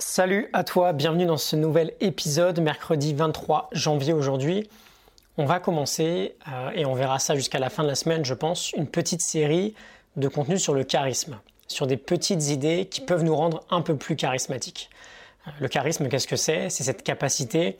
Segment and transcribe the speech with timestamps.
[0.00, 4.68] Salut à toi, bienvenue dans ce nouvel épisode, mercredi 23 janvier aujourd'hui.
[5.38, 8.34] On va commencer, euh, et on verra ça jusqu'à la fin de la semaine, je
[8.34, 9.72] pense, une petite série
[10.16, 11.38] de contenus sur le charisme,
[11.68, 14.90] sur des petites idées qui peuvent nous rendre un peu plus charismatiques.
[15.46, 16.70] Euh, le charisme, qu'est-ce que c'est?
[16.70, 17.78] C'est cette capacité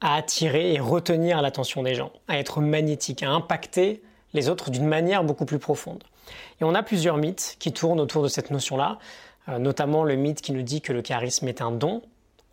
[0.00, 4.02] à attirer et retenir l'attention des gens, à être magnétique, à impacter
[4.34, 6.02] les autres d'une manière beaucoup plus profonde.
[6.60, 8.98] Et on a plusieurs mythes qui tournent autour de cette notion-là.
[9.48, 12.02] Euh, notamment le mythe qui nous dit que le charisme est un don.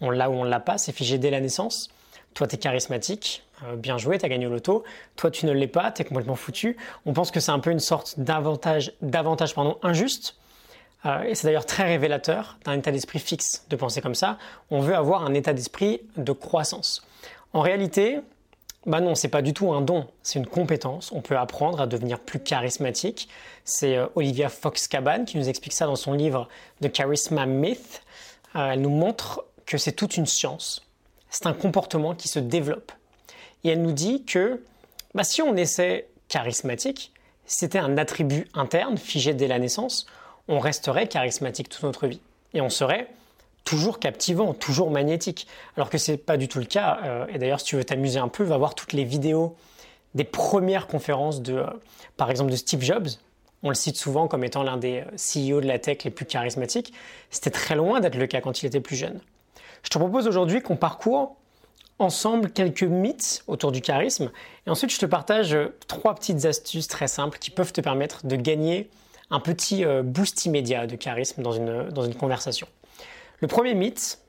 [0.02, 1.90] On l'a ou on l'a pas, c'est figé dès la naissance.
[2.34, 4.84] Toi, tu es charismatique, euh, bien joué, tu as gagné au loto.
[5.16, 6.78] Toi, tu ne l'es pas, tu es complètement foutu.
[7.06, 10.36] On pense que c'est un peu une sorte d'avantage, d'avantage pardon, injuste.
[11.06, 14.38] Euh, et c'est d'ailleurs très révélateur d'un état d'esprit fixe de penser comme ça.
[14.72, 17.06] On veut avoir un état d'esprit de croissance.
[17.54, 18.20] En réalité,
[18.86, 21.12] bah non, c'est pas du tout un don, c'est une compétence.
[21.14, 23.30] On peut apprendre à devenir plus charismatique.
[23.64, 26.50] C'est euh, Olivia Fox-Cabane qui nous explique ça dans son livre
[26.82, 28.02] The Charisma Myth.
[28.56, 30.86] Euh, elle nous montre que c'est toute une science.
[31.30, 32.92] C'est un comportement qui se développe.
[33.64, 34.62] Et elle nous dit que
[35.14, 37.14] bah, si on essaie charismatique,
[37.46, 40.06] c'était un attribut interne figé dès la naissance,
[40.48, 42.20] on resterait charismatique toute notre vie.
[42.54, 43.08] Et on serait
[43.64, 45.48] toujours captivant, toujours magnétique.
[45.78, 47.00] Alors que c'est pas du tout le cas.
[47.04, 49.56] Euh, et d'ailleurs, si tu veux t'amuser un peu, va voir toutes les vidéos
[50.16, 51.68] des premières conférences de, euh,
[52.18, 53.08] par exemple, de Steve Jobs.
[53.64, 56.26] On le cite souvent comme étant l'un des euh, CEO de la tech les plus
[56.26, 56.94] charismatiques.
[57.30, 59.20] C'était très loin d'être le cas quand il était plus jeune.
[59.84, 61.36] Je te propose aujourd'hui qu'on parcourt
[62.00, 64.32] ensemble quelques mythes autour du charisme.
[64.68, 65.56] Et ensuite, je te partage
[65.88, 68.90] trois petites astuces très simples qui peuvent te permettre de gagner
[69.30, 72.68] un petit boost immédiat de charisme dans une, dans une conversation.
[73.40, 74.20] Le premier mythe,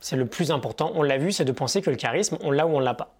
[0.00, 2.66] c'est le plus important, on l'a vu, c'est de penser que le charisme, on l'a
[2.66, 3.14] ou on l'a pas.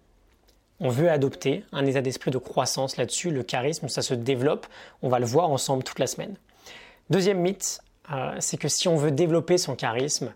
[0.79, 3.29] On veut adopter un état d'esprit de croissance là-dessus.
[3.29, 4.65] Le charisme, ça se développe.
[5.03, 6.35] On va le voir ensemble toute la semaine.
[7.11, 7.81] Deuxième mythe,
[8.11, 10.33] euh, c'est que si on veut développer son charisme,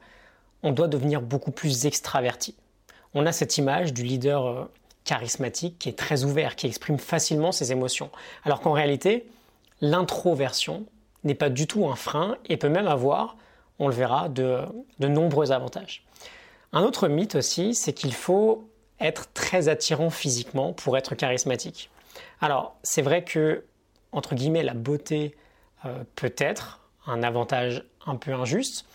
[0.62, 2.56] on doit devenir beaucoup plus extraverti.
[3.16, 4.66] On a cette image du leader euh,
[5.04, 8.12] charismatique qui est très ouvert, qui exprime facilement ses émotions.
[8.44, 9.26] Alors qu'en réalité,
[9.82, 10.86] l'introversion
[11.24, 13.36] n'est pas du tout un frein et peut même avoir
[13.80, 14.66] on le verra, de,
[15.00, 16.06] nombreux avantages.
[16.74, 18.70] Un autre mythe aussi, c'est qu'il faut
[19.00, 21.90] être très attirant physiquement pour être charismatique.
[22.42, 23.66] Alors, c'est vrai que,
[24.12, 25.36] entre guillemets, la beauté
[25.86, 28.86] euh, peut être un avantage un peu injuste,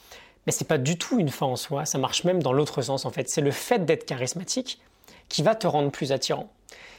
[0.46, 3.04] mais c'est pas du tout une fin en soi, ça marche même dans l'autre sens
[3.04, 3.28] en fait.
[3.28, 4.80] C'est le fait d'être charismatique
[5.28, 6.50] qui va te rendre plus attirant.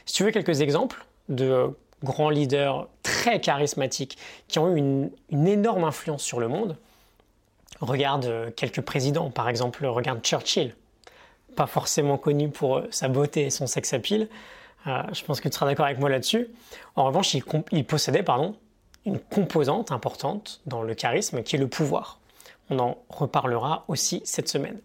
[0.06, 4.16] Si tu veux quelques exemples de grands leaders très charismatiques
[4.48, 6.76] qui ont eu une énorme influence sur le monde,
[7.82, 10.76] Regarde euh, quelques présidents, par exemple, regarde Churchill,
[11.56, 14.28] pas forcément connu pour euh, sa beauté et son sex appeal.
[14.86, 16.46] Euh, je pense que tu seras d'accord avec moi là-dessus.
[16.94, 18.54] En revanche, il, possédait pardon,
[19.04, 22.20] une composante importante dans le charisme qui est le pouvoir.
[22.70, 24.80] On en reparlera aussi cette semaine.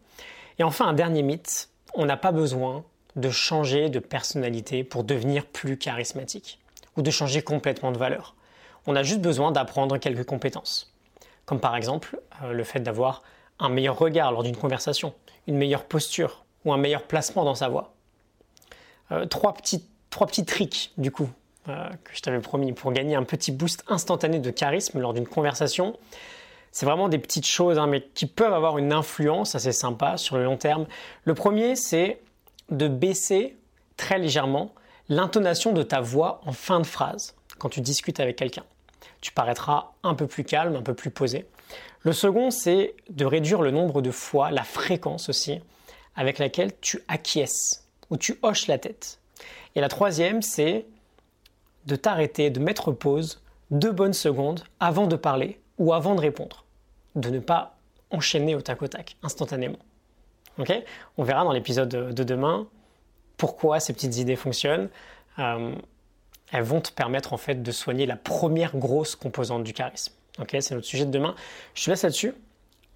[0.57, 2.83] Et enfin, un dernier mythe, on n'a pas besoin
[3.15, 6.59] de changer de personnalité pour devenir plus charismatique
[6.95, 8.33] ou de changer complètement de valeur.
[8.87, 10.96] On a juste besoin d'apprendre quelques compétences
[11.47, 13.23] comme par exemple euh, le fait d'avoir
[13.57, 15.15] un meilleur regard lors d'une conversation,
[15.47, 17.95] une meilleure posture ou un meilleur placement dans sa voix.
[19.11, 21.29] Euh, trois, petits, trois tricks du coup
[21.69, 25.25] euh, que je t'avais promis pour gagner un petit boost instantané de charisme lors d'une
[25.25, 25.97] conversation.
[26.71, 30.37] C'est vraiment des petites choses, hein, mais qui peuvent avoir une influence assez sympa sur
[30.37, 30.85] le long terme.
[31.23, 32.21] Le premier, c'est
[32.69, 33.57] de baisser
[33.95, 34.73] très légèrement
[35.07, 38.63] l'intonation de ta voix en fin de phrase quand tu discutes avec quelqu'un
[39.21, 41.45] tu paraîtras un peu plus calme, un peu plus posé.
[42.01, 45.59] Le second, c'est de réduire le nombre de fois, la fréquence aussi,
[46.15, 49.19] avec laquelle tu acquiesces ou tu hoches la tête.
[49.75, 50.85] Et la troisième, c'est
[51.85, 53.41] de t'arrêter, de mettre pause
[53.71, 56.65] deux bonnes secondes avant de parler ou avant de répondre.
[57.15, 57.77] De ne pas
[58.11, 59.79] enchaîner au tac au tac, instantanément.
[61.17, 62.67] On verra dans l'épisode de demain
[63.37, 64.89] pourquoi ces petites idées fonctionnent.
[65.39, 65.75] Euh,
[66.51, 70.13] elles vont te permettre en fait de soigner la première grosse composante du charisme.
[70.39, 71.35] Ok, c'est notre sujet de demain.
[71.73, 72.33] Je te laisse là-dessus.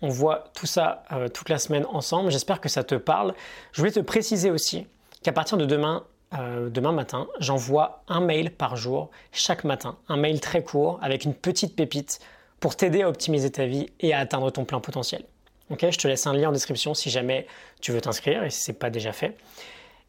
[0.01, 2.31] On voit tout ça euh, toute la semaine ensemble.
[2.31, 3.33] J'espère que ça te parle.
[3.71, 4.88] Je voulais te préciser aussi
[5.24, 6.03] qu'à partir de demain,
[6.33, 11.25] euh, demain matin, j'envoie un mail par jour, chaque matin, un mail très court avec
[11.25, 12.19] une petite pépite
[12.59, 15.24] pour t'aider à optimiser ta vie et à atteindre ton plein potentiel.
[15.69, 17.47] Ok, je te laisse un lien en description si jamais
[17.80, 19.38] tu veux t'inscrire et si ce n'est pas déjà fait.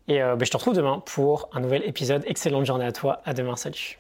[0.09, 2.23] Et euh, ben, je te retrouve demain pour un nouvel épisode.
[2.27, 3.21] Excellente journée à toi.
[3.25, 3.57] À demain.
[3.57, 3.99] Salut.